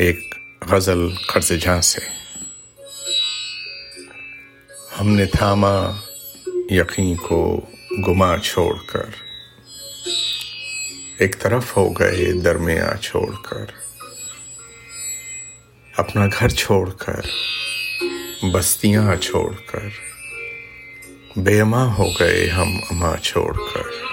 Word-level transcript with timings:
ایک 0.00 0.34
غزل 0.70 1.14
قرض 1.28 1.52
جہاں 1.52 1.80
سے۔ 1.80 2.00
ہم 5.00 5.08
نے 5.08 5.26
تھاما 5.26 5.90
یقین 6.70 7.16
کو 7.16 7.60
گما 8.08 8.38
چھوڑ 8.38 8.74
کر۔ 8.86 9.04
ایک 11.18 11.40
طرف 11.40 11.76
ہو 11.76 11.88
گئے 11.88 12.32
درمیاں 12.32 13.02
چھوڑ 13.02 13.34
کر۔ 13.42 13.64
اپنا 15.96 16.26
گھر 16.26 16.48
چھوڑ 16.48 16.90
کر۔ 16.90 17.20
بستیاں 18.52 19.16
چھوڑ 19.16 19.54
کر۔ 19.66 19.88
بے 21.36 21.64
ماں 21.64 21.94
ہو 21.94 22.10
گئے 22.20 22.50
ہم 22.50 22.76
اماں 22.90 23.16
چھوڑ 23.16 23.56
کر۔ 23.74 24.09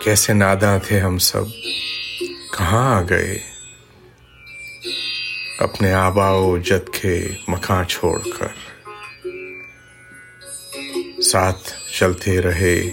کیسے 0.00 0.32
ناداں 0.32 0.78
تھے 0.78 1.00
ہم 1.00 1.18
سب؟ 1.18 1.50
کہاں 2.58 3.00
آ 3.00 3.02
گئے؟ 3.02 3.38
اپنے 5.58 5.92
آبا 5.92 6.30
و 6.30 6.58
جد 6.58 6.94
کے 6.94 7.28
مکان 7.48 7.86
چھوڑ 7.88 8.20
کر۔ 8.38 8.80
ساتھ 11.22 11.72
چلتے 11.98 12.42
رہے، 12.42 12.90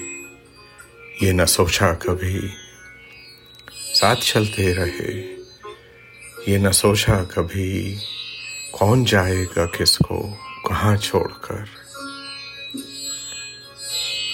یہ 1.22 1.32
نہ 1.32 1.46
سوچا 1.46 1.94
کبھی۔ 1.94 2.42
ساتھ 3.94 4.26
چلتے 4.26 4.76
رہے، 4.76 5.36
یہ 6.48 6.58
نہ 6.58 6.72
سوچا 6.72 7.24
کبھی۔ 7.24 7.98
کون 8.72 9.06
جائے 9.06 9.46
گا 9.56 9.66
کس 9.66 9.98
کو؟ 9.98 10.36
کہاں 10.70 10.98
چھوڑ 10.98 11.32
کر؟ 11.42 11.64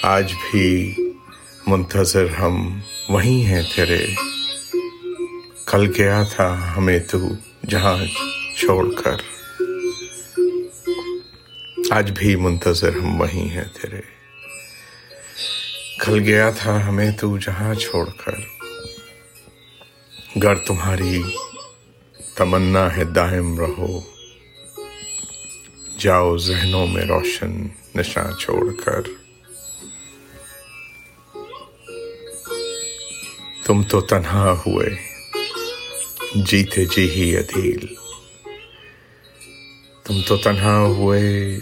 آج 0.04 0.34
بھی 0.34 0.96
منتظر 1.68 2.26
ہم 2.30 2.80
وہیں 3.10 3.46
ہیں 3.46 3.62
تیرے۔ 3.76 4.06
کل 5.66 5.92
گیا 5.98 6.24
تھا 6.24 6.74
ہمیں 6.78 7.00
تو 7.00 7.18
جہاں 7.68 7.98
چھوڑ 8.58 8.94
کر۔ 9.02 9.16
آج 11.90 12.12
بھی 12.16 12.36
منتظر 12.36 12.96
ہم 12.96 13.22
وہیں 13.22 13.50
ہیں 13.50 13.64
تیرے۔ 13.82 14.02
کل 16.00 16.20
گیا 16.20 16.50
تھا 16.50 16.88
ہمیں 16.88 17.12
تو 17.12 17.38
جہاں 17.38 17.74
چھوڑ 17.74 18.10
کر۔ 18.26 18.36
گر 20.44 20.56
تمہاری 20.56 21.22
تمنا 22.36 22.98
ہے 22.98 23.04
دائم 23.04 23.60
رہو۔ 23.60 24.02
جاؤ 26.00 26.38
ذہنوں 26.38 26.88
میں 26.88 27.06
روشن 27.06 27.68
نشاں 27.96 28.40
چھوڑ 28.40 28.74
کر۔ 28.86 29.23
تم 33.66 33.84
تو 33.84 34.02
تنہا 34.02 34.62
ہوئے۔ 34.66 34.90
جیتے 36.36 36.86
جی 36.86 37.10
ہی 37.10 37.38
عدیل۔ 37.38 37.86
تم 40.04 40.22
تو 40.28 40.38
تنہا 40.38 40.80
ہوئے، 40.82 41.58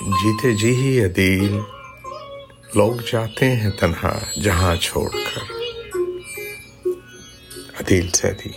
جیتے 0.00 0.52
جی 0.52 0.74
ہی 0.74 1.04
عدیل۔ 1.04 1.58
لوگ 2.74 2.92
جاتے 3.12 3.56
ہیں 3.56 3.70
تنہا 3.70 4.40
جہاں 4.42 4.76
چھوڑ 4.76 5.10
کر۔ 5.10 5.52
عدیل 7.80 8.08
سے 8.10 8.28
عدیل 8.28 8.52